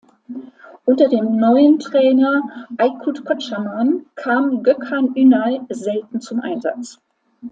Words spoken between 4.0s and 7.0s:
kam Gökhan Ünal selten zum Einsatz.